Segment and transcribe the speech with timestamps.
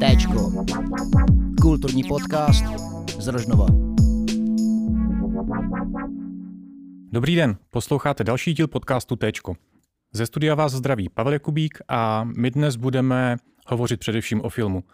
[0.00, 0.52] Téčko.
[1.62, 2.64] Kulturní podcast
[3.18, 3.66] z Rožnova.
[7.12, 9.54] Dobrý den, posloucháte další díl podcastu Téčko.
[10.12, 13.36] Ze studia vás zdraví Pavel Jakubík a my dnes budeme
[13.66, 14.84] hovořit především o filmu.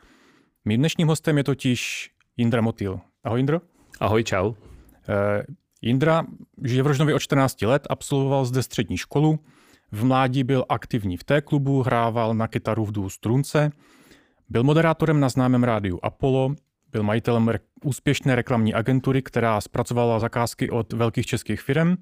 [0.64, 3.00] Mým dnešním hostem je totiž Indra Motil.
[3.24, 3.60] Ahoj Indro.
[4.00, 4.48] Ahoj, čau.
[4.48, 4.54] Uh,
[5.82, 6.26] Indra
[6.64, 9.38] žije v Rožnově od 14 let, absolvoval zde střední školu.
[9.96, 13.70] V mládí byl aktivní v té klubu, hrával na kytaru v důl strunce,
[14.48, 16.54] byl moderátorem na známém rádiu Apollo,
[16.92, 21.96] byl majitelem re- úspěšné reklamní agentury, která zpracovala zakázky od velkých českých firm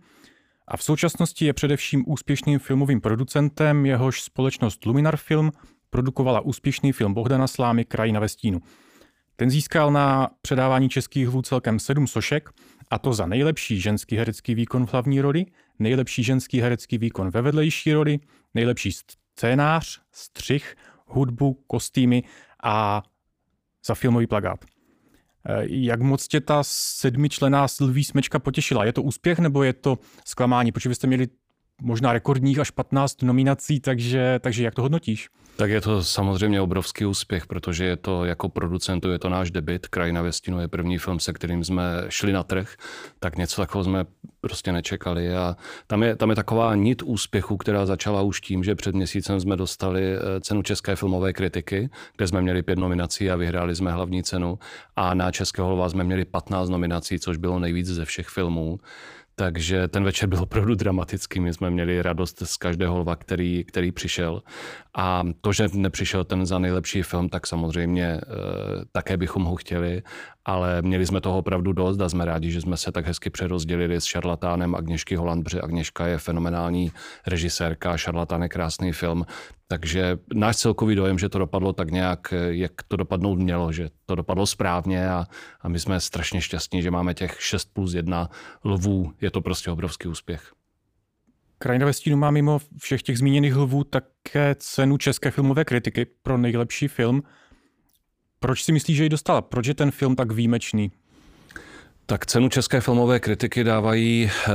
[0.68, 5.52] a v současnosti je především úspěšným filmovým producentem, jehož společnost Luminar Film
[5.90, 8.60] produkovala úspěšný film Bohdana Slámy Krajina ve stínu.
[9.36, 12.50] Ten získal na předávání českých hlů celkem sedm sošek,
[12.90, 15.46] a to za nejlepší ženský herecký výkon v hlavní roli,
[15.78, 18.18] nejlepší ženský herecký výkon ve vedlejší roli,
[18.54, 22.22] nejlepší scénář, střih, hudbu, kostýmy
[22.62, 23.02] a
[23.86, 24.64] za filmový plagát.
[25.48, 28.84] Eh, jak moc tě ta sedmičlená Sylvie smečka potěšila?
[28.84, 30.72] Je to úspěch nebo je to zklamání?
[30.72, 31.28] Protože vy jste měli
[31.82, 35.28] možná rekordních až 15 nominací, takže, takže jak to hodnotíš?
[35.56, 39.88] Tak je to samozřejmě obrovský úspěch, protože je to jako producentu, je to náš debit.
[39.88, 42.76] Krajina ve stínu je první film, se kterým jsme šli na trh,
[43.20, 44.04] tak něco takového jsme
[44.40, 45.36] prostě nečekali.
[45.36, 49.40] A tam je, tam je taková nit úspěchu, která začala už tím, že před měsícem
[49.40, 53.92] jsme dostali eh, cenu České filmové kritiky, kde jsme měli pět nominací a vyhráli jsme
[53.92, 54.58] hlavní cenu.
[54.96, 58.78] A na Českého holva jsme měli 15 nominací, což bylo nejvíc ze všech filmů.
[59.36, 61.40] Takže ten večer byl opravdu dramatický.
[61.40, 64.42] My jsme měli radost z každého lva, který, který přišel.
[64.96, 68.20] A to, že nepřišel ten za nejlepší film, tak samozřejmě e,
[68.92, 70.02] také bychom ho chtěli,
[70.44, 73.96] ale měli jsme toho opravdu dost a jsme rádi, že jsme se tak hezky přerozdělili
[73.96, 76.92] s šarlatánem Agněšky Holland, protože Agněška je fenomenální
[77.26, 79.24] režisérka, šarlatán je krásný film.
[79.74, 84.14] Takže náš celkový dojem, že to dopadlo tak nějak, jak to dopadnout mělo, že to
[84.14, 85.26] dopadlo správně a,
[85.60, 88.30] a my jsme strašně šťastní, že máme těch 6 plus 1
[88.64, 89.12] lvů.
[89.20, 90.52] Je to prostě obrovský úspěch.
[91.58, 96.38] Krajina ve stínu má mimo všech těch zmíněných lvů také cenu České filmové kritiky pro
[96.38, 97.22] nejlepší film.
[98.38, 99.42] Proč si myslíš, že ji dostala?
[99.42, 100.92] Proč je ten film tak výjimečný?
[102.06, 104.52] Tak cenu české filmové kritiky dávají eh,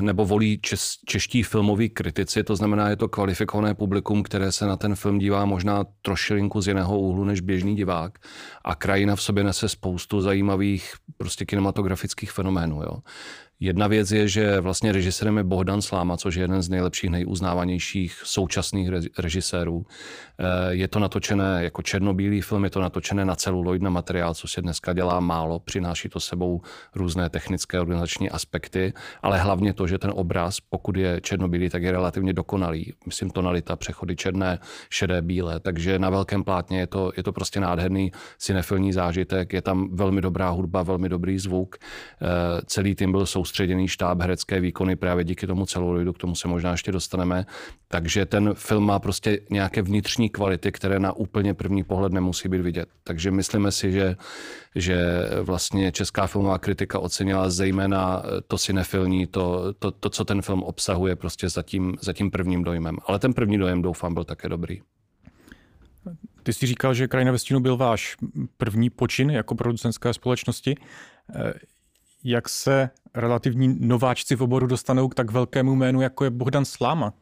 [0.00, 4.76] nebo volí čes, čeští filmoví kritici, to znamená, je to kvalifikované publikum, které se na
[4.76, 8.18] ten film dívá možná trošilinku z jiného úhlu než běžný divák.
[8.64, 12.82] A krajina v sobě nese spoustu zajímavých prostě kinematografických fenoménů.
[12.82, 12.98] Jo.
[13.62, 18.20] Jedna věc je, že vlastně režisérem je Bohdan Sláma, což je jeden z nejlepších, nejuznávanějších
[18.24, 19.86] současných režisérů.
[20.38, 24.48] Eh, je to natočené jako černobílý film, je to natočené na celuloid, na materiál, co
[24.48, 26.60] se dneska dělá málo, přináší to sebou
[26.94, 28.92] různé technické organizační aspekty,
[29.22, 32.92] ale hlavně to, že ten obraz, pokud je černobílý, tak je relativně dokonalý.
[33.06, 34.58] Myslím, tonalita, přechody černé,
[34.90, 39.62] šedé, bílé, takže na velkém plátně je to, je to prostě nádherný cinefilní zážitek, je
[39.62, 42.26] tam velmi dobrá hudba, velmi dobrý zvuk, eh,
[42.66, 46.48] celý tým byl soustředěný soustředěný štáb, herecké výkony právě díky tomu celuloidu, k tomu se
[46.48, 47.46] možná ještě dostaneme.
[47.88, 52.60] Takže ten film má prostě nějaké vnitřní kvality, které na úplně první pohled nemusí být
[52.60, 52.88] vidět.
[53.04, 54.16] Takže myslíme si, že,
[54.74, 54.96] že
[55.42, 61.16] vlastně česká filmová kritika ocenila zejména to cinefilní, to, to, to, co ten film obsahuje
[61.16, 62.96] prostě za tím, za tím prvním dojmem.
[63.06, 64.80] Ale ten první dojem doufám byl také dobrý.
[66.42, 68.16] Ty jsi říkal, že Krajina ve stínu byl váš
[68.56, 70.76] první počin jako producentské společnosti
[72.24, 77.14] jak se relativní nováčci v oboru dostanou k tak velkému jménu, jako je Bohdan Sláma?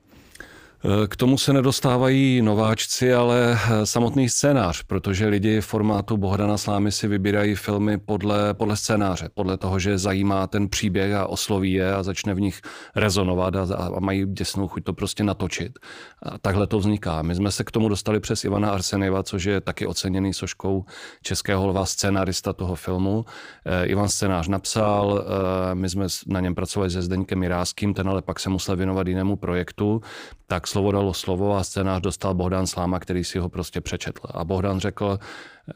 [1.09, 7.55] K tomu se nedostávají nováčci, ale samotný scénář, protože lidi formátu Bohdana Slámy si vybírají
[7.55, 12.35] filmy podle, podle scénáře, podle toho, že zajímá ten příběh a osloví je a začne
[12.35, 12.61] v nich
[12.97, 15.79] rezonovat a, a mají děsnou chuť to prostě natočit.
[16.23, 17.23] A takhle to vzniká.
[17.23, 20.85] My jsme se k tomu dostali přes Ivana Arsenjeva, což je taky oceněný soškou
[21.23, 23.25] českého lva scénarista toho filmu.
[23.67, 28.23] Eh, Ivan scénář napsal, eh, my jsme na něm pracovali se Zdeňkem Jiráským, ten ale
[28.23, 30.01] pak se musel věnovat jinému projektu,
[30.47, 34.21] tak slovo dalo slovo a scénář dostal Bohdan Sláma, který si ho prostě přečetl.
[34.31, 35.19] A Bohdan řekl,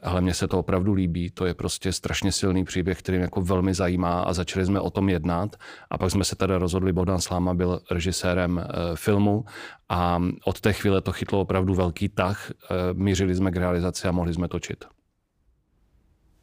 [0.02, 3.40] ale mně se to opravdu líbí, to je prostě strašně silný příběh, který mě jako
[3.40, 5.56] velmi zajímá a začali jsme o tom jednat
[5.90, 9.44] a pak jsme se teda rozhodli, Bohdan Sláma byl režisérem e, filmu
[9.88, 12.54] a od té chvíle to chytlo opravdu velký tah, e,
[12.94, 14.84] mířili jsme k realizaci a mohli jsme točit.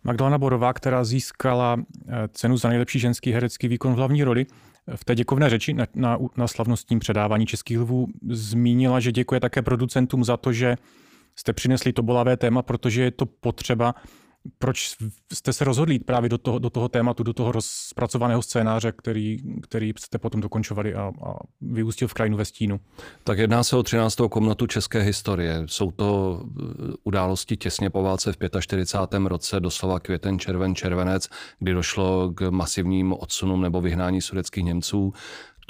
[0.03, 4.45] Magdalena Borová, která získala eh, cenu za nejlepší ženský herecký výkon v hlavní roli,
[4.95, 9.61] v té děkovné řeči na, na, na slavnostním předávání Českých lvů zmínila, že děkuje také
[9.61, 10.77] producentům za to, že
[11.35, 13.95] jste přinesli to bolavé téma, protože je to potřeba
[14.59, 14.95] Proč
[15.33, 19.93] jste se rozhodli právě do toho, do toho tématu, do toho rozpracovaného scénáře, který, který
[19.99, 22.79] jste potom dokončovali a, a vyústil v krajinu ve stínu?
[23.23, 24.17] Tak jedná se o 13.
[24.29, 25.63] komnatu české historie.
[25.65, 29.21] Jsou to uh, události těsně po válce v 45.
[29.25, 31.29] roce, doslova květen, červen, červenec,
[31.59, 35.13] kdy došlo k masivním odsunům nebo vyhnání sudeckých Němců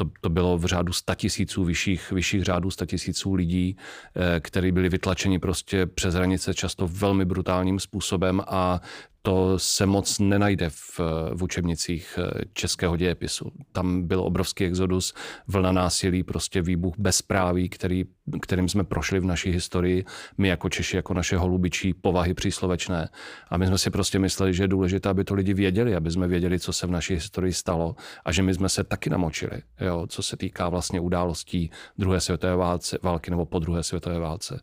[0.05, 3.77] to, to bylo v řádu statisíců, vyšších, vyšších řádů statisíců lidí,
[4.15, 8.81] eh, kteří byli vytlačeni prostě přes hranice často velmi brutálním způsobem a
[9.21, 10.99] to se moc nenajde v,
[11.33, 13.51] v učebnicích eh, českého dějepisu.
[13.71, 15.13] Tam byl obrovský exodus,
[15.47, 18.05] vlna násilí, prostě výbuch bezpráví, který,
[18.41, 20.05] kterým jsme prošli v naší historii,
[20.37, 23.09] my jako Češi, jako naše holubičí povahy příslovečné.
[23.49, 26.27] A my jsme si prostě mysleli, že je důležité, aby to lidi věděli, aby jsme
[26.27, 27.95] věděli, co se v naší historii stalo
[28.25, 32.55] a že my jsme se taky namočili, jo, co se týká vlastně událostí druhé světové
[32.55, 34.61] válce, války nebo po druhé světové válce.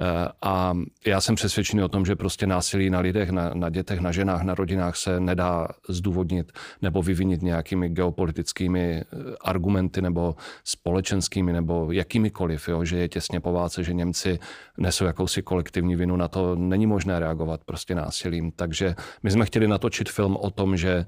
[0.00, 0.74] Eh, a
[1.06, 4.42] já jsem přesvědčený o tom, že prostě násilí na lidech, na, na dětech, na ženách,
[4.42, 6.52] na rodinách se nedá zdůvodnit
[6.82, 9.04] nebo vyvinit nějakými geopolitickými eh,
[9.44, 14.38] argumenty nebo společenskými nebo jakýmikoliv, jo, že je těsně po válce, že Němci
[14.78, 18.52] nesou jakousi kolektivní vinu, na to není možné reagovat prostě násilím.
[18.52, 21.06] Takže my jsme chtěli natočit film o tom, že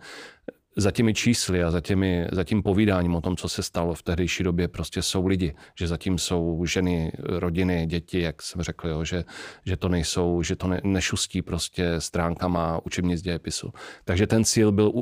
[0.76, 4.02] za těmi čísly a za, těmi, za tím povídáním o tom, co se stalo v
[4.02, 9.04] tehdejší době, prostě jsou lidi, že zatím jsou ženy, rodiny, děti, jak jsem řekl, jo,
[9.04, 9.24] že,
[9.66, 13.72] že to nejsou, že to ne, nešustí prostě stránkama učebnic dějepisu.
[14.04, 14.92] Takže ten cíl byl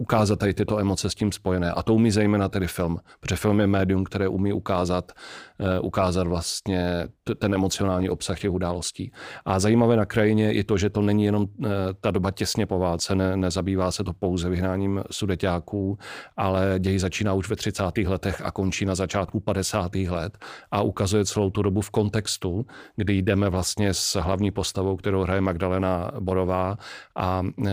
[0.00, 1.72] ukázat tady tyto emoce s tím spojené.
[1.72, 5.12] A to umí zejména tedy film, protože film je médium, které umí ukázat,
[5.58, 9.12] uh, ukázat vlastně ten emocionální obsah těch událostí.
[9.44, 11.66] A zajímavé na krajině je to, že to není jenom uh,
[12.00, 15.98] ta doba těsně po válce, ne, nezabývá se to pouze vyhnáním sudeťáků,
[16.36, 17.84] ale děj začíná už ve 30.
[18.06, 19.94] letech a končí na začátku 50.
[19.94, 20.38] let
[20.70, 22.66] a ukazuje celou tu dobu v kontextu,
[22.96, 26.76] kdy jdeme vlastně s hlavní postavou, kterou hraje Magdalena Borová
[27.16, 27.66] a uh,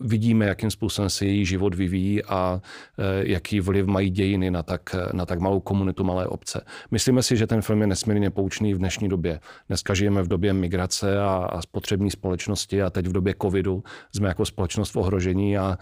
[0.00, 2.60] vidíme, jakým způsobem se její život vyvíjí a
[2.98, 6.60] e, jaký vliv mají dějiny na tak, na tak malou komunitu, malé obce.
[6.90, 9.40] Myslíme si, že ten film je nesmírně poučný v dnešní době.
[9.68, 14.28] Dneska žijeme v době migrace a, a spotřební společnosti a teď v době covidu jsme
[14.28, 15.78] jako společnost v ohrožení a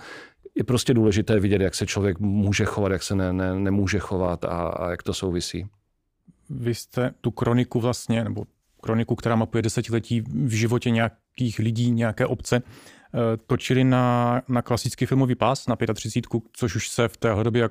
[0.55, 4.45] je prostě důležité vidět, jak se člověk může chovat, jak se ne, ne, nemůže chovat
[4.45, 5.67] a, a jak to souvisí.
[6.51, 8.45] Vy jste tu kroniku vlastně, nebo
[8.81, 12.63] kroniku, která mapuje desetiletí v životě nějakých lidí, nějaké obce,
[13.15, 17.69] Eh, točili na, na klasický filmový pás, na 35, což už se v té době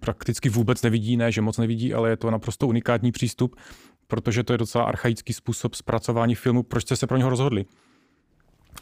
[0.00, 3.56] prakticky vůbec nevidí, ne, že moc nevidí, ale je to naprosto unikátní přístup,
[4.06, 6.62] protože to je docela archaický způsob zpracování filmu.
[6.62, 7.64] Proč jste se pro něho rozhodli?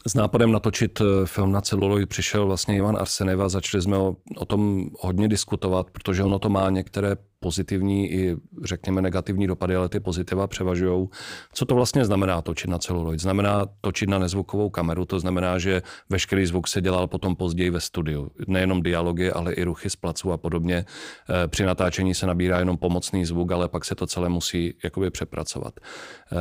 [0.07, 4.45] S nápadem natočit eh, film na celuloid přišel vlastně Ivan Arseneva, začali jsme o, o
[4.45, 7.15] tom hodně diskutovat, protože ono to má některé
[7.45, 11.07] pozitivní i řekněme negativní dopady, ale ty pozitiva převažují.
[11.53, 13.21] Co to vlastně znamená točit na celuloid?
[13.21, 17.81] Znamená točit na nezvukovou kameru, to znamená, že veškerý zvuk se dělal potom později ve
[17.81, 18.31] studiu.
[18.47, 20.85] Nejenom dialogy, ale i ruchy z placu a podobně.
[21.29, 25.11] Eh, při natáčení se nabírá jenom pomocný zvuk, ale pak se to celé musí jakoby
[25.11, 26.35] přepracovat eh,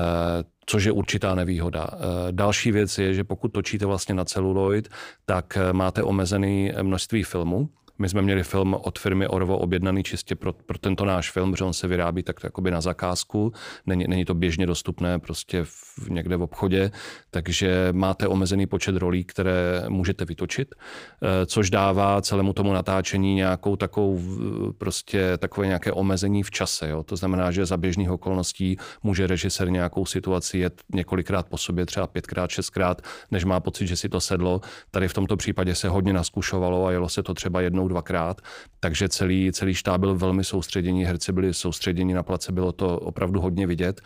[0.67, 1.87] což je určitá nevýhoda.
[1.93, 1.99] Eh,
[2.31, 4.89] další věc je, že pokud točíte vlastně na celuloid,
[5.27, 10.53] tak máte omezený množství filmu, my jsme měli film od firmy Orvo objednaný čistě pro,
[10.53, 13.53] pro tento náš film, protože on se vyrábí tak jakoby na zakázku.
[13.87, 16.91] Není, není to běžně dostupné prostě v, někde v obchodě,
[17.31, 23.77] takže máte omezený počet rolí, které můžete vytočit, eh, což dává celému tomu natáčení nějakou
[23.77, 24.21] takovou
[24.79, 26.89] prostě takové nějaké omezení v čase.
[26.89, 27.03] Jo?
[27.03, 32.07] To znamená, že za běžných okolností může režisér nějakou situaci jet několikrát po sobě, třeba
[32.07, 34.61] pětkrát, šestkrát, než má pocit, že si to sedlo.
[34.91, 38.41] Tady v tomto případě se hodně naskušovalo a jelo se to třeba jednou jednou, dvakrát,
[38.81, 43.41] takže celý, celý štáb byl velmi soustředění, herci byli soustředění na place, bylo to opravdu
[43.41, 44.01] hodně vidět.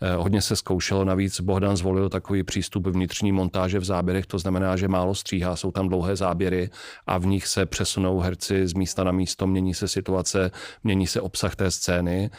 [0.00, 4.76] Eh, hodně se zkoušelo, navíc Bohdan zvolil takový přístup vnitřní montáže v záběrech, to znamená,
[4.76, 6.70] že málo stříhá, jsou tam dlouhé záběry
[7.06, 10.50] a v nich se přesunou herci z místa na místo, mění se situace,
[10.84, 12.30] mění se obsah té scény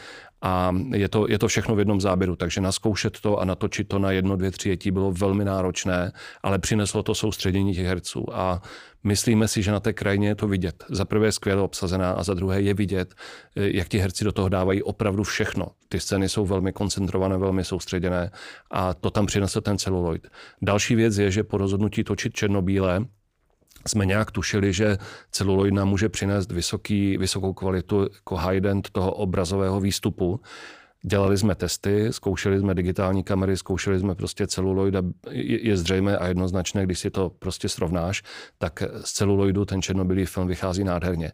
[0.44, 3.98] a je to, je to všechno v jednom záběru, takže naskoušet to a natočit to
[3.98, 8.62] na jedno, dvě, tři bylo velmi náročné, ale přineslo to soustředění těch herců a
[9.04, 10.84] myslíme si, že na té krajině je to vidět.
[10.90, 13.14] Za prvé je skvěle obsazená a za druhé je vidět,
[13.54, 15.66] jak ti herci do toho dávají opravdu všechno.
[15.88, 18.30] Ty scény jsou velmi koncentrované, velmi soustředěné
[18.70, 20.28] a to tam přinesl ten celuloid.
[20.62, 23.06] Další věc je, že po rozhodnutí točit černobílé
[23.86, 24.98] jsme nějak tušili, že
[25.30, 30.40] celuloid nám může přinést vysoký, vysokou kvalitu jako high-end toho obrazového výstupu.
[31.06, 36.26] Dělali jsme testy, zkoušeli jsme digitální kamery, zkoušeli jsme prostě celuloid a je zřejmé a
[36.26, 38.22] jednoznačné, když si to prostě srovnáš,
[38.58, 41.32] tak z celuloidu ten černobylý film vychází nádherně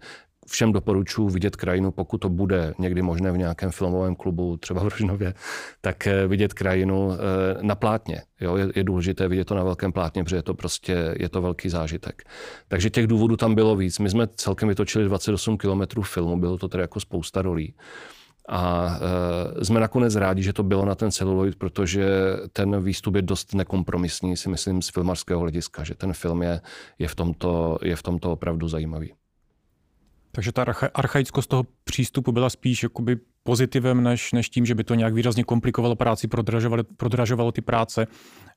[0.50, 4.88] všem doporučuji vidět krajinu, pokud to bude někdy možné v nějakém filmovém klubu, třeba v
[4.88, 5.34] Rožnově,
[5.80, 7.16] tak eh, vidět krajinu eh,
[7.62, 8.22] na plátně.
[8.40, 11.42] Jo, je, je důležité vidět to na velkém plátně, protože je to prostě je to
[11.42, 12.22] velký zážitek.
[12.68, 13.98] Takže těch důvodů tam bylo víc.
[13.98, 17.74] My jsme celkem vytočili 28 kilometrů filmu, bylo to tedy jako spousta rolí.
[18.48, 18.90] A
[19.60, 22.10] e, jsme nakonec rádi, že to bylo na ten celuloid, protože
[22.52, 26.60] ten výstup je dost nekompromisní, si myslím, z filmarského hlediska, že ten film je,
[26.98, 29.12] je, v, tomto, je v tomto opravdu zajímavý.
[30.32, 34.94] Takže ta archaickost toho přístupu byla spíš jakoby pozitivem, než, než tím, že by to
[34.94, 38.06] nějak výrazně komplikovalo práci, prodražovalo, prodražovalo ty práce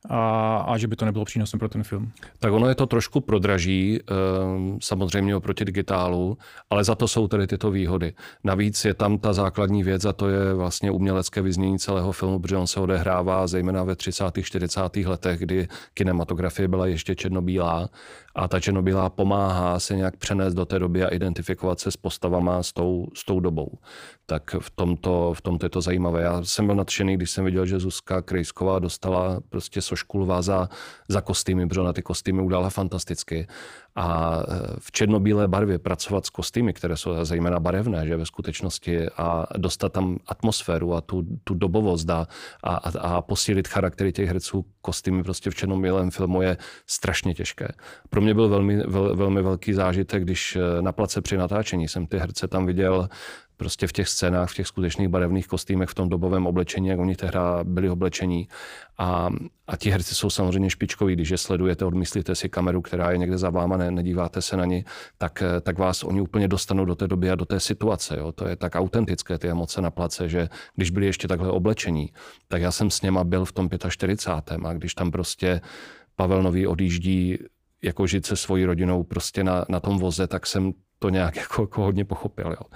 [0.08, 2.12] a, a že by to nebylo přínosem pro ten film.
[2.38, 6.38] Tak ono je to trošku prodraží, ehm, samozřejmě oproti digitálu,
[6.70, 8.12] ale za to jsou tedy tyto výhody.
[8.44, 12.56] Navíc je tam ta základní věc a to je vlastně umělecké vyznění celého filmu, protože
[12.56, 14.24] on se odehrává zejména ve 30.
[14.42, 14.96] 40.
[14.96, 17.88] letech, kdy kinematografie byla ještě černobílá
[18.34, 22.62] a ta černobílá pomáhá se nějak přenést do té doby a identifikovat se s postavama
[22.62, 23.78] s tou, s tou dobou.
[24.26, 26.22] Tak v tomto, v tomto je to zajímavé.
[26.22, 30.68] Já jsem byl nadšený, když jsem viděl, že Zuzka Krejsková dostala prostě Soškulová za,
[31.08, 33.46] za kostýmy, protože na ty kostýmy udala fantasticky.
[33.96, 39.08] A e, v černobílé barvě pracovat s kostýmy, které jsou zejména barevné, že ve skutečnosti
[39.16, 42.26] a dostat tam atmosféru a tu, tu dobovost a,
[42.62, 47.68] a, a posílit charaktery těch herců kostýmy prostě v černobílém filmu je strašně těžké.
[48.10, 52.06] Pro mě byl velmi, vel, velmi velký zážitek, když e, na place při natáčení jsem
[52.06, 53.08] ty herce tam viděl
[53.56, 57.16] prostě v těch scénách, v těch skutečných barevných kostýmech, v tom dobovém oblečení, jak oni
[57.16, 58.48] tehdy byli oblečení.
[58.98, 59.30] A,
[59.66, 63.38] a ti herci jsou samozřejmě špičkoví, když je sledujete, odmyslíte si kameru, která je někde
[63.38, 64.84] za váma, ne, nedíváte se na ní,
[65.18, 68.16] tak, tak vás oni úplně dostanou do té doby a do té situace.
[68.18, 68.32] Jo.
[68.32, 72.12] To je tak autentické, ty emoce na place, že když byli ještě takhle oblečení,
[72.48, 74.60] tak já jsem s něma byl v tom 45.
[74.64, 75.60] a když tam prostě
[76.16, 77.38] Pavel Nový odjíždí
[77.84, 81.62] jako žít se svojí rodinou prostě na, na tom voze, tak jsem to nějak jako,
[81.62, 82.46] jako hodně pochopil.
[82.50, 82.66] Jo.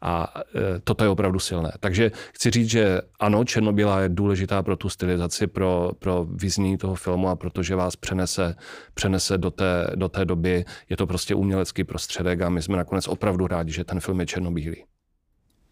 [0.00, 1.72] A e, toto je opravdu silné.
[1.80, 6.94] Takže chci říct, že ano, Černobíla je důležitá pro tu stylizaci, pro, pro vyznění toho
[6.94, 8.54] filmu a protože vás přenese,
[8.94, 10.64] přenese do, té, do té doby.
[10.88, 14.26] Je to prostě umělecký prostředek a my jsme nakonec opravdu rádi, že ten film je
[14.26, 14.84] černobílý.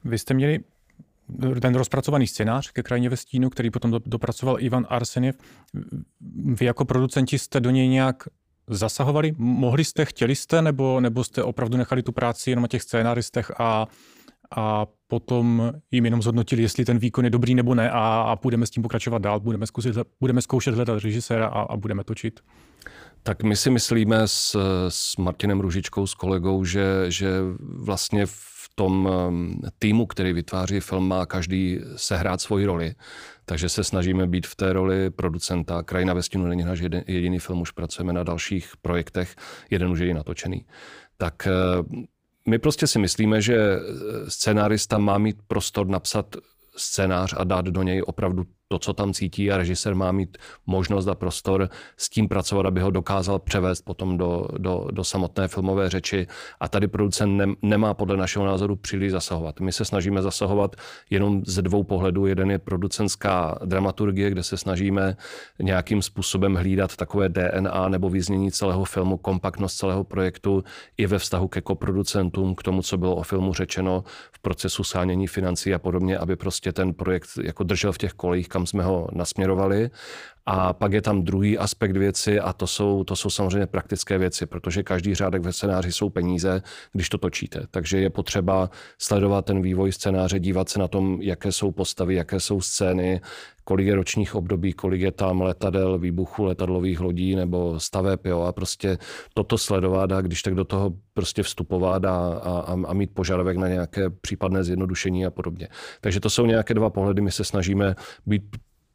[0.05, 0.61] Vy jste měli
[1.61, 5.37] ten rozpracovaný scénář ke krajině ve stínu, který potom dopracoval Ivan Arseniev.
[6.45, 8.29] Vy jako producenti jste do něj nějak
[8.70, 9.32] zasahovali?
[9.37, 13.52] Mohli jste, chtěli jste, nebo, nebo jste opravdu nechali tu práci jenom na těch scénaristech
[13.58, 13.87] a,
[14.56, 18.66] a potom jim jenom zhodnotili, jestli ten výkon je dobrý nebo ne a, a budeme
[18.66, 22.40] s tím pokračovat dál, budeme, zkusit, budeme zkoušet hledat režiséra a, a budeme točit?
[23.23, 24.56] Tak my si myslíme s,
[24.88, 27.28] s Martinem Ružičkou, s kolegou, že, že
[27.61, 32.94] vlastně v tom um, týmu, který vytváří film, má každý sehrát svoji roli.
[33.49, 35.83] Takže se snažíme být v té roli producenta.
[35.83, 39.37] Krajina ve stínu není náš jediný film, už pracujeme na dalších projektech,
[39.71, 40.67] jeden už je natočený.
[41.17, 41.53] Tak eh,
[42.49, 43.81] my prostě si myslíme, že eh,
[44.31, 46.37] scenárista má mít prostor napsat
[46.76, 51.06] scénář a dát do něj opravdu to, co tam cítí a režisér má mít možnost
[51.06, 55.90] a prostor s tím pracovat, aby ho dokázal převést potom do, do, do samotné filmové
[55.90, 56.26] řeči.
[56.61, 59.61] A tady producent ne, nemá podle našeho názoru příliš zasahovat.
[59.61, 60.76] My se snažíme zasahovat
[61.11, 62.26] jenom ze dvou pohledů.
[62.26, 65.16] Jeden je producentská dramaturgie, kde se snažíme
[65.62, 70.64] nějakým způsobem hlídat takové DNA nebo vyznění celého filmu, kompaktnost celého projektu
[70.96, 75.26] i ve vztahu ke koproducentům, k tomu, co bylo o filmu řečeno v procesu sánění
[75.26, 79.09] financí a podobně, aby prostě ten projekt jako držel v těch kolejích, kam jsme ho
[79.13, 79.91] nasměrovali.
[80.47, 84.47] A pak je tam druhý aspekt věci a to jsou, to jsou samozřejmě praktické věci,
[84.47, 86.62] protože každý řádek ve scénáři jsou peníze,
[86.93, 87.67] když to točíte.
[87.71, 92.41] Takže je potřeba sledovat ten vývoj scénáře, dívat se na tom, jaké jsou postavy, jaké
[92.41, 93.21] jsou scény,
[93.65, 98.53] kolik je ročních období, kolik je tam letadel, výbuchu letadlových lodí nebo staveb, jo, a
[98.53, 98.99] prostě
[99.35, 103.69] toto sledovat a když tak do toho prostě vstupovat a, a, a mít požadavek na
[103.69, 105.69] nějaké případné zjednodušení a podobně.
[106.00, 107.95] Takže to jsou nějaké dva pohledy, my se snažíme
[108.26, 108.43] být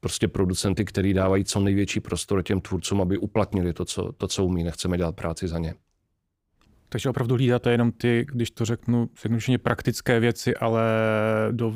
[0.01, 4.45] prostě producenty, který dávají co největší prostor těm tvůrcům, aby uplatnili to, co, to, co
[4.45, 4.63] umí.
[4.63, 5.73] Nechceme dělat práci za ně.
[6.93, 10.83] Takže opravdu hlídáte jenom ty, když to řeknu, zjednodušeně praktické věci, ale
[11.51, 11.73] do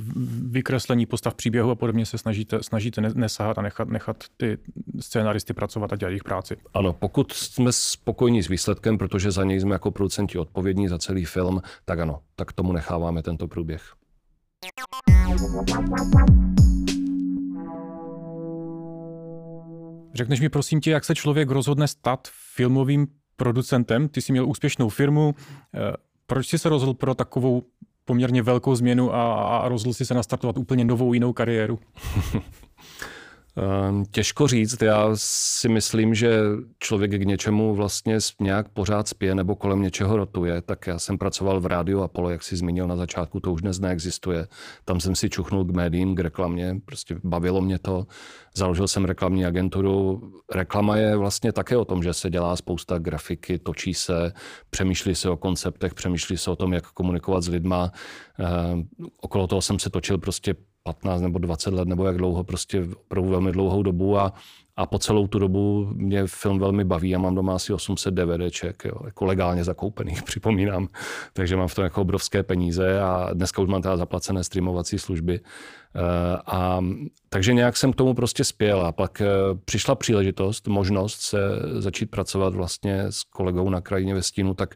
[0.50, 4.58] vykreslení postav příběhu a podobně se snažíte, snažíte nesahat a nechat, nechat ty
[5.00, 6.58] scénaristy pracovat a dělat jejich práci.
[6.74, 11.25] Ano, pokud jsme spokojení s výsledkem, protože za něj jsme jako producenti odpovědní za celý
[11.25, 13.96] film, tak ano, tak tomu necháváme tento průběh.
[20.15, 24.10] Řekneš mi prosím tě, jak se člověk rozhodne stát filmovým producentem?
[24.10, 25.36] Ty jsi měl úspěšnou firmu.
[25.75, 25.93] Eh,
[26.27, 27.63] proč jsi se rozhodl pro takovou
[28.05, 31.79] poměrně velkou změnu a, a rozhodl jsi se nastartovat úplně novou jinou kariéru?
[33.57, 36.39] Ehm, těžko říct, já si myslím, že
[36.79, 40.62] člověk k něčemu vlastně nějak pořád spě nebo kolem něčeho rotuje.
[40.62, 43.79] Tak já jsem pracoval v rádiu Apollo, jak si zmínil na začátku, to už dnes
[43.79, 44.47] neexistuje.
[44.85, 48.07] Tam jsem si čuchnul k médiím, k reklamě, prostě bavilo mě to.
[48.55, 50.21] Založil jsem reklamní agenturu.
[50.53, 54.33] Reklama je vlastně také o tom, že se dělá spousta grafiky, točí se,
[54.69, 57.91] přemýšlí se o konceptech, přemýšlí se o tom, jak komunikovat s lidma.
[58.39, 58.83] Ehm,
[59.21, 60.55] okolo toho jsem se točil prostě
[60.86, 64.34] 15 nebo 20 let, nebo jak dlouho, prostě opravdu velmi dlouhou dobu a,
[64.75, 68.86] a po celou tu dobu mě film velmi baví a mám doma asi 800 DVDček,
[68.86, 70.88] jo, jako legálně zakoupených, připomínám.
[71.34, 75.39] Takže mám v tom jako obrovské peníze a dneska už mám teda zaplacené streamovací služby.
[75.95, 76.81] Eh, a
[77.29, 79.27] takže nějak jsem k tomu prostě spěl a pak eh,
[79.65, 81.39] přišla příležitost, možnost se
[81.79, 84.75] začít pracovat vlastně s kolegou na krajině ve stínu, tak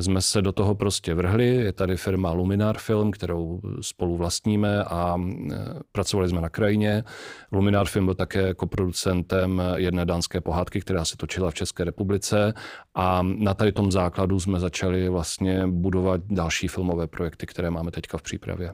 [0.00, 1.46] jsme se do toho prostě vrhli.
[1.46, 5.16] Je tady firma Luminar Film, kterou spolu vlastníme a
[5.52, 5.56] eh,
[5.92, 7.04] pracovali jsme na krajině.
[7.52, 12.54] Luminar Film byl také jako producentem jedné dánské pohádky, která se točila v České republice
[12.94, 18.18] a na tady tom základu jsme začali vlastně budovat další filmové projekty, které máme teďka
[18.18, 18.72] v přípravě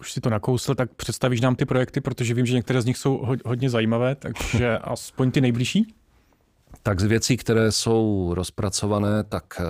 [0.00, 2.96] už si to nakousl, tak představíš nám ty projekty, protože vím, že některé z nich
[2.96, 5.94] jsou hodně zajímavé, takže aspoň ty nejbližší?
[6.82, 9.64] Tak z věcí, které jsou rozpracované, tak eh,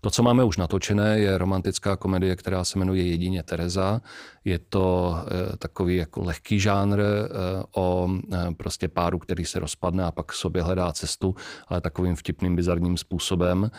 [0.00, 4.00] to, co máme už natočené, je romantická komedie, která se jmenuje Jedině Tereza.
[4.44, 7.28] Je to eh, takový jako lehký žánr eh,
[7.76, 8.08] o
[8.56, 11.34] prostě páru, který se rozpadne a pak sobě hledá cestu,
[11.68, 13.70] ale takovým vtipným, bizarním způsobem.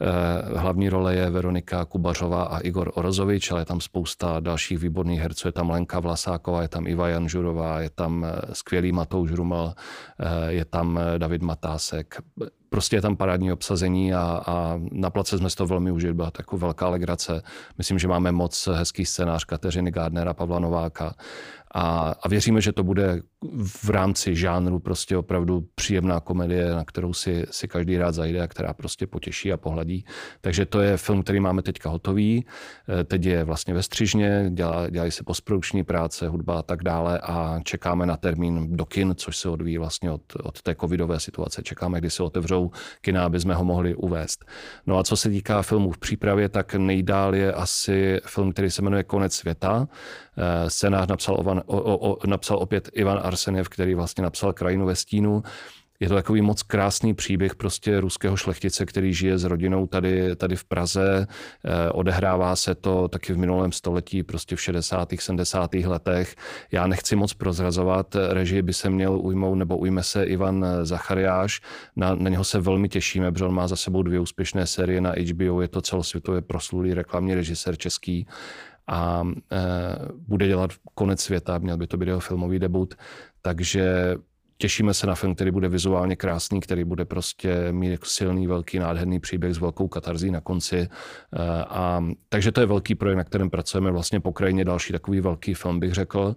[0.00, 5.20] Eh, hlavní role je Veronika Kubařová a Igor Orozovič, ale je tam spousta dalších výborných
[5.20, 5.48] herců.
[5.48, 9.74] Je tam Lenka Vlasáková, je tam Iva Janžurová, je tam eh, skvělý Matouš Rumel,
[10.20, 12.14] eh, je tam David Matásek.
[12.68, 16.60] Prostě je tam parádní obsazení a, a na place jsme to velmi užili, byla taková
[16.60, 17.42] velká legrace.
[17.78, 21.14] Myslím, že máme moc hezký scénář Kateřiny Gardnera, Pavla Nováka
[21.74, 23.20] a, a věříme, že to bude
[23.66, 28.46] v rámci žánru prostě opravdu příjemná komedie, na kterou si, si každý rád zajde a
[28.46, 30.04] která prostě potěší a pohladí.
[30.40, 32.46] Takže to je film, který máme teďka hotový.
[32.88, 37.20] Eh, teď je vlastně ve střižně, dělá, dělají se postprodukční práce, hudba a tak dále
[37.22, 41.62] a čekáme na termín do kin, což se odvíjí vlastně od, od té covidové situace.
[41.62, 42.55] Čekáme, kdy se otevřou
[43.00, 44.44] kina, aby jsme ho mohli uvést.
[44.86, 48.82] No a co se týká filmů v přípravě, tak nejdál je asi film, který se
[48.82, 49.88] jmenuje Konec světa.
[50.38, 54.96] Eh, scénář napsal, Ovan, o, o, napsal opět Ivan Arseniev, který vlastně napsal Krajinu ve
[54.96, 55.42] stínu.
[56.00, 60.56] Je to takový moc krásný příběh prostě ruského šlechtice, který žije s rodinou tady, tady
[60.56, 61.26] v Praze.
[61.64, 65.08] Eh, odehrává se to taky v minulém století, prostě v 60.
[65.20, 65.74] 70.
[65.74, 66.34] letech.
[66.72, 71.60] Já nechci moc prozrazovat, režii by se měl ujmout, nebo ujme se Ivan Zachariáš.
[71.96, 75.12] Na, na něho se velmi těšíme, protože on má za sebou dvě úspěšné série na
[75.32, 78.26] HBO, je to celosvětově proslulý reklamní režisér český
[78.86, 79.58] a e,
[80.28, 82.94] bude dělat konec světa, měl by to být jeho filmový debut,
[83.42, 84.14] takže
[84.58, 88.78] těšíme se na film, který bude vizuálně krásný, který bude prostě mít jako silný, velký,
[88.78, 90.76] nádherný příběh s velkou katarzí na konci.
[90.78, 90.88] E,
[91.64, 95.54] a, takže to je velký projekt, na kterém pracujeme vlastně po krajině další takový velký
[95.54, 96.36] film, bych řekl.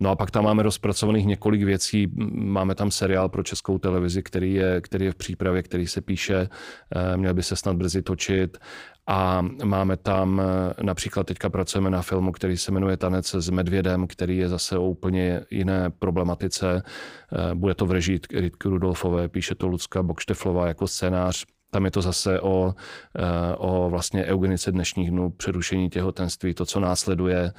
[0.00, 2.06] No a pak tam máme rozpracovaných několik věcí.
[2.34, 6.48] Máme tam seriál pro českou televizi, který je, který je v přípravě, který se píše,
[6.94, 8.58] e, měl by se snad brzy točit.
[9.06, 14.06] A máme tam, eh, například teďka pracujeme na filmu, který se jmenuje Tanec s medvědem,
[14.06, 16.82] který je zase o úplně jiné problematice.
[16.82, 21.44] Eh, bude to v režii Ritky Rudolfové, píše to Lucka Bokšteflová jako scénář.
[21.70, 22.74] Tam je to zase o,
[23.18, 27.52] eh, o vlastně eugenice dnešních dnů, přerušení těhotenství, to, co následuje,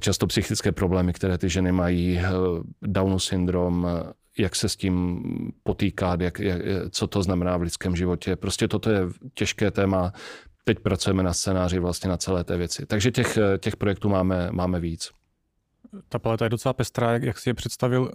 [0.00, 2.20] často psychické problémy, které ty ženy mají,
[2.82, 3.86] Downov syndrom,
[4.38, 5.22] jak se s tím
[5.62, 8.36] potýkat, jak, jak, co to znamená v lidském životě.
[8.36, 9.02] Prostě toto je
[9.34, 10.12] těžké téma.
[10.64, 12.86] Teď pracujeme na scénáři vlastně na celé té věci.
[12.86, 15.10] Takže těch, těch projektů máme, máme víc.
[16.08, 18.12] Ta paleta je docela pestrá, jak, jak si je představil.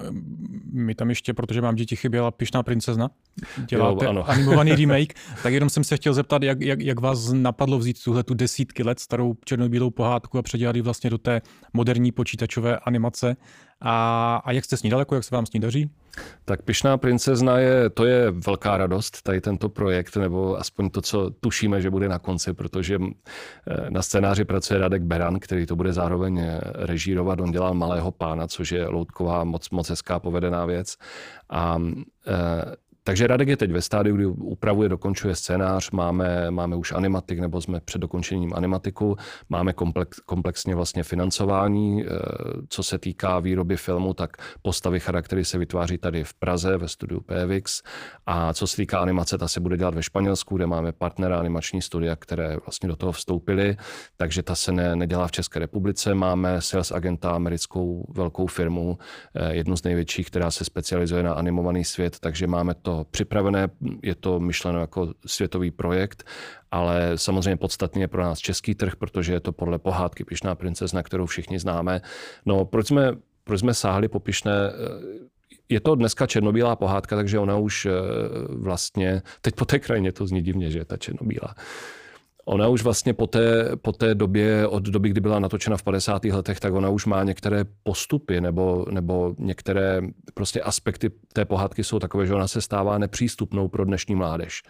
[0.72, 3.10] Mi tam ještě, protože mám děti, chyběla Pišná princezna.
[3.58, 4.30] Děláte jo, ano.
[4.30, 5.14] animovaný remake.
[5.44, 8.84] Tak jenom jsem se chtěl zeptat, jak, jak, jak vás napadlo vzít tuhle tu desítky
[8.84, 11.42] let starou černobílou pohádku a předělat ji vlastně do té
[11.74, 13.36] moderní počítačové animace.
[13.82, 15.90] A, a jak jste s ní daleko, jak se vám s ní daří?
[16.46, 21.30] Tak Pišná princezna je, to je velká radost, tady tento projekt, nebo aspoň to, co
[21.30, 25.94] tušíme, že bude na konci, protože eh, na scénáři pracuje Radek Beran, který to bude
[25.94, 27.42] zároveň eh, režírovat.
[27.42, 30.96] On dělal Malého pána, což je loutková, moc, moc hezká povedená věc.
[31.50, 31.78] A
[32.28, 32.76] e,
[33.08, 37.62] takže Radek je teď ve stádiu, kdy upravuje, dokončuje scénář, máme, máme už animatik, nebo
[37.62, 39.16] jsme před dokončením animatiku,
[39.50, 42.08] máme komplex, komplexně vlastně financování, eh,
[42.70, 47.22] co se týká výroby filmu, tak postavy charaktery se vytváří tady v Praze ve studiu
[47.22, 47.82] PVX
[48.26, 51.82] a co se týká animace, ta se bude dělat ve Španělsku, kde máme partnera animační
[51.82, 53.78] studia, které vlastně do toho vstoupily,
[54.18, 56.16] takže ta se ne, nedělá v České republice.
[56.16, 58.98] Máme sales agenta, americkou velkou firmu,
[59.36, 63.68] eh, jednu z největších, která se specializuje na animovaný svět, takže máme to připravené,
[64.04, 66.24] je to myšleno jako světový projekt,
[66.72, 71.04] ale samozřejmě podstatně je pro nás český trh, protože je to podle pohádky Pišná princezna,
[71.04, 72.02] kterou všichni známe.
[72.46, 73.12] No, proč jsme,
[73.44, 75.26] proč jsme sáhli po Pišné eh,
[75.70, 77.92] je to dneska černobílá pohádka, takže ona už eh,
[78.50, 81.56] vlastně, teď po té krajině to zní divně, že je ta černobílá.
[82.46, 86.26] Ona už vlastně po té, po té době, od doby, kdy byla natočena v 50.
[86.26, 90.02] letech, tak ona už má některé postupy nebo, nebo některé
[90.34, 94.64] prostě aspekty té pohádky jsou takové, že ona se stává nepřístupnou pro dnešní mládež.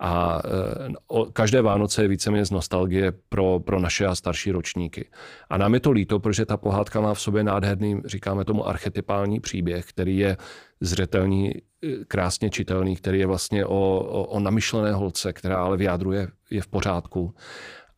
[0.00, 5.08] A e, každé Vánoce je víceméně z nostalgie pro, pro naše a starší ročníky.
[5.50, 9.40] A nám je to líto, protože ta pohádka má v sobě nádherný, říkáme tomu, archetypální
[9.40, 10.36] příběh, který je
[10.80, 11.60] zřetelný, e,
[12.08, 16.28] krásně čitelný, který je vlastně o, o, o namyšlené holce, která ale v jádru je,
[16.60, 17.34] v pořádku.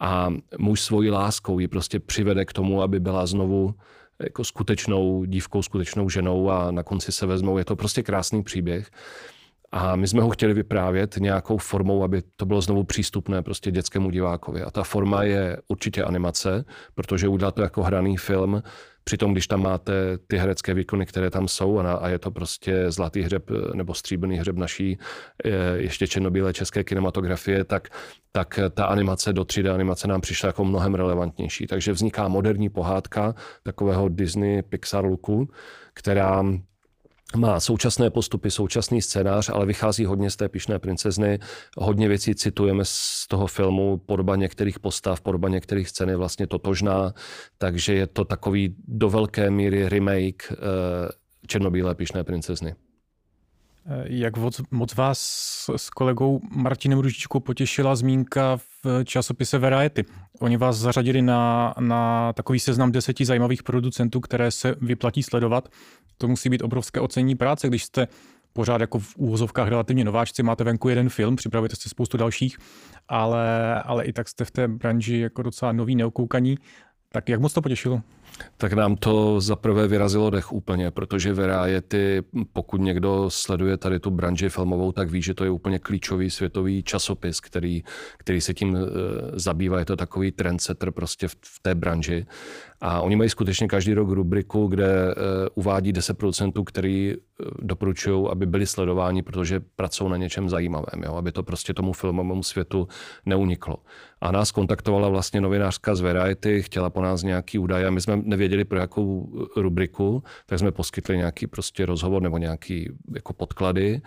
[0.01, 3.75] A muž svojí láskou ji prostě přivede k tomu, aby byla znovu
[4.23, 7.59] jako skutečnou dívkou, skutečnou ženou a na konci se vezmou.
[7.59, 8.91] Je to prostě krásný příběh.
[9.73, 14.11] A my jsme ho chtěli vyprávět nějakou formou, aby to bylo znovu přístupné prostě dětskému
[14.11, 14.63] divákovi.
[14.63, 18.63] A ta forma je určitě animace, protože udělat to jako hraný film,
[19.05, 19.93] Přitom, když tam máte
[20.27, 24.37] ty herecké výkony, které tam jsou a, a je to prostě zlatý hřeb nebo stříbrný
[24.37, 24.99] hřeb naší
[25.75, 27.89] ještě černobílé české kinematografie, tak,
[28.33, 31.67] tak ta animace do 3D animace nám přišla jako mnohem relevantnější.
[31.67, 35.49] Takže vzniká moderní pohádka takového Disney Pixar looku,
[35.95, 36.45] která
[37.37, 41.39] má současné postupy, současný scénář, ale vychází hodně z té pišné princezny.
[41.79, 47.15] Hodně věcí citujeme z toho filmu, podoba některých postav, podoba některých scén je vlastně totožná,
[47.59, 50.57] takže je to takový do velké míry remake eh,
[51.47, 52.75] černobílé pišné princezny.
[53.87, 54.37] Eh, jak
[54.71, 55.21] moc, vás
[55.77, 60.05] s kolegou Martinem Ružičkou potěšila zmínka v časopise Variety.
[60.41, 65.69] Oni vás zařadili na, na takový seznam deseti zajímavých producentů, které se vyplatí sledovat.
[66.19, 68.09] To musí být obrovské ocení práce, když jste
[68.53, 72.59] pořád jako v úvozovkách relativně nováčci, máte venku jeden film, připravujete se spoustu dalších,
[73.09, 76.59] ale, ale i tak jste v té branži jako docela nový, neokoukaní.
[77.09, 78.03] Tak jak moc to potěšilo?
[78.57, 84.49] Tak nám to zaprvé vyrazilo dech úplně, protože Variety, pokud někdo sleduje tady tu branži
[84.49, 87.83] filmovou, tak ví, že to je úplně klíčový světový časopis, který,
[88.19, 88.81] který se tím eh,
[89.33, 89.79] zabývá.
[89.79, 92.27] Je to takový trendsetter prostě v, v té branži.
[92.85, 95.15] A oni mají skutečně každý rok rubriku, kde uh,
[95.55, 101.15] uvádí 10 producentů, který uh, doporučují, aby byli sledováni, protože pracují na něčem zajímavém, jo?
[101.15, 102.89] aby to prostě tomu filmovému světu
[103.27, 103.77] neuniklo.
[104.21, 108.65] A nás kontaktovala vlastně novinářka z Variety, chtěla po nás nějaký údaje my jsme nevěděli
[108.65, 114.01] pro jakou rubriku, tak jsme poskytli nějaký prostě rozhovor nebo nějaký jako podklady.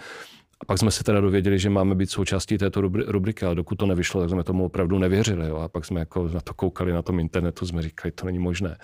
[0.61, 3.85] A pak jsme se teda dověděli, že máme být součástí této rubriky, ale dokud to
[3.85, 5.47] nevyšlo, tak jsme tomu opravdu nevěřili.
[5.47, 5.57] Jo?
[5.57, 8.77] A pak jsme jako na to koukali na tom internetu, jsme říkali, to není možné.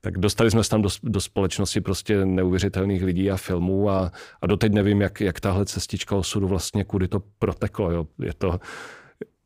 [0.00, 4.46] Tak dostali jsme se tam do, do společnosti prostě neuvěřitelných lidí a filmů a, a
[4.46, 7.90] doteď nevím, jak, jak tahle cestička osudu vlastně, kudy to proteklo.
[7.90, 8.06] Jo?
[8.18, 8.60] Je to,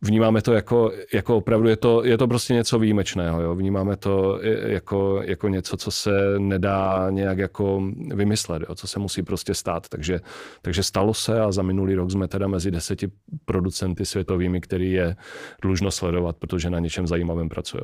[0.03, 3.43] vnímáme to jako, jako opravdu, je to, je to prostě něco výjimečného.
[3.43, 3.55] Jo?
[3.55, 7.83] Vnímáme to jako, jako něco, co se nedá nějak jako
[8.15, 8.75] vymyslet, jo?
[8.75, 9.89] co se musí prostě stát.
[9.89, 10.21] Takže,
[10.63, 13.11] takže stalo se a za minulý rok jsme teda mezi deseti
[13.45, 15.17] producenty světovými, který je
[15.63, 17.83] dlužno sledovat, protože na něčem zajímavém pracují.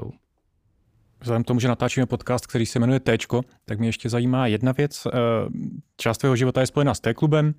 [1.20, 4.72] Vzhledem k tomu, že natáčíme podcast, který se jmenuje Téčko, tak mě ještě zajímá jedna
[4.72, 5.06] věc.
[5.06, 5.10] Eh,
[5.96, 7.54] část tvého života je spojena s T-klubem,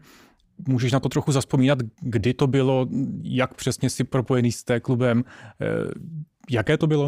[0.68, 2.88] můžeš na to trochu zaspomínat, kdy to bylo,
[3.24, 5.24] jak přesně si propojený s té klubem,
[5.62, 5.66] eh,
[6.50, 7.06] jaké to bylo?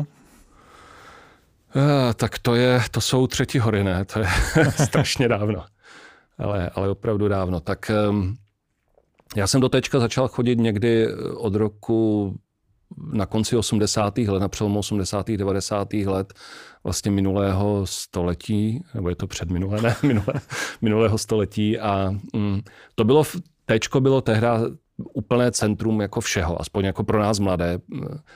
[1.76, 4.06] Uh, tak to je, to jsou třetí hory, ne?
[4.06, 4.28] To je
[4.86, 5.66] strašně dávno.
[6.38, 7.60] Ale, ale opravdu dávno.
[7.60, 8.38] Tak um,
[9.36, 12.34] já jsem do tečka začal chodit někdy od roku
[13.14, 14.18] na konci 80.
[14.18, 15.28] let, na přelomu 80.
[15.30, 15.94] 90.
[15.94, 16.34] let
[16.84, 20.34] vlastně minulého století, nebo je to předminulé, ne, minulé,
[20.82, 22.62] minulého století a mm,
[22.96, 23.24] to bylo,
[23.66, 24.62] Tečko bylo tehda
[24.98, 27.80] úplné centrum jako všeho, aspoň jako pro nás mladé,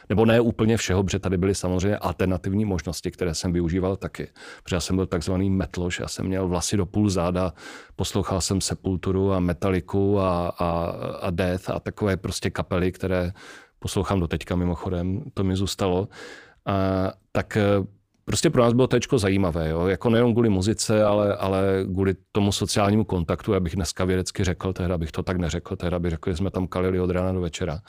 [0.09, 4.27] nebo ne úplně všeho, protože tady byly samozřejmě alternativní možnosti, které jsem využíval taky.
[4.63, 7.53] Protože já jsem byl takzvaný metloš, já jsem měl vlasy do půl záda,
[7.95, 13.31] poslouchal jsem Sepulturu a Metaliku a, a, a Death a takové prostě kapely, které
[13.81, 16.07] poslouchám do teďka mimochodem, to mi zůstalo.
[16.65, 17.57] A, tak
[18.31, 19.87] prostě pro nás bylo tečko zajímavé, jo?
[19.87, 21.61] jako nejen kvůli muzice, ale, ale
[21.93, 26.11] kvůli tomu sociálnímu kontaktu, abych dneska vědecky řekl, tehdy bych to tak neřekl, tehdy bych
[26.11, 27.79] řekl, že jsme tam kalili od rána do večera.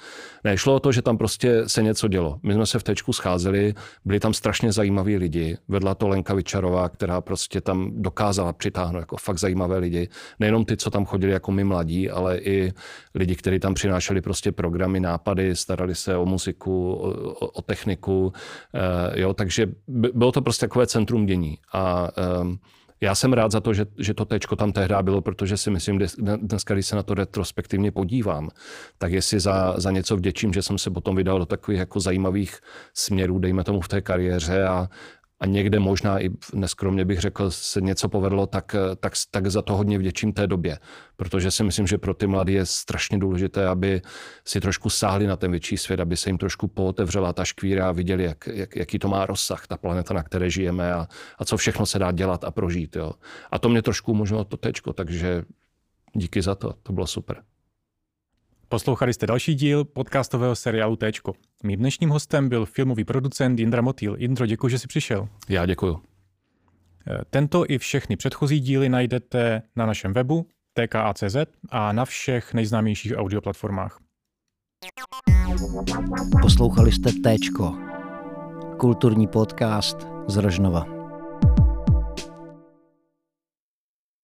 [0.45, 2.39] Ne, šlo o to, že tam prostě se něco dělo.
[2.43, 3.75] My jsme se v tečku scházeli,
[4.05, 9.17] byli tam strašně zajímaví lidi, vedla to Lenka Vyčarová, která prostě tam dokázala přitáhnout jako
[9.17, 10.09] fakt zajímavé lidi.
[10.41, 12.73] Nejenom ty, co tam chodili jako my mladí, ale i
[13.15, 18.27] lidi, kteří tam přinášeli prostě programy, nápady, starali se o muziku, o, o, o techniku,
[18.27, 21.59] uh, jo, takže bylo to prostě takové centrum dění.
[21.73, 22.09] A
[22.41, 22.59] um,
[23.01, 26.01] já jsem rád za to, že, že to tečko tam tehdy bylo, protože si myslím,
[26.01, 28.51] že dneska, když se na to retrospektivně podívám,
[28.99, 32.59] tak jestli za, za něco vděčím, že jsem se potom vydal do takových jako zajímavých
[32.95, 34.89] směrů, dejme tomu v té kariéře a,
[35.43, 39.77] a někde možná i neskromně bych řekl, se něco povedlo, tak, tak, tak za to
[39.77, 40.79] hodně vděčím té době.
[41.17, 44.03] Protože si myslím, že pro ty mladé je strašně důležité, aby
[44.47, 47.93] si trošku sáhli na ten větší svět, aby se jim trošku pootevřela ta škvíra a
[47.93, 51.07] viděli, jak, jak, jaký to má rozsah, ta planeta, na které žijeme a,
[51.39, 52.97] a co všechno se dá dělat a prožít.
[52.97, 53.13] Jo.
[53.51, 55.43] A to mě trošku umožnilo to tečko, takže
[56.15, 57.43] díky za to, to bylo super.
[58.73, 61.33] Poslouchali jste další díl podcastového seriálu Téčko.
[61.63, 64.17] Mým dnešním hostem byl filmový producent Jindra Motýl.
[64.19, 65.29] Jindro, děkuji, že jsi přišel.
[65.49, 66.01] Já děkuji.
[67.11, 71.37] Eh, tento i všechny předchozí díly najdete na našem webu tka.cz
[71.71, 73.99] a na všech nejznámějších audioplatformách.
[76.43, 77.75] Poslouchali jste Téčko,
[78.79, 80.87] kulturní podcast z Rožnova.